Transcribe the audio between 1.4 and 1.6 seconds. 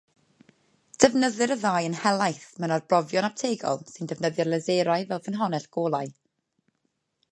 y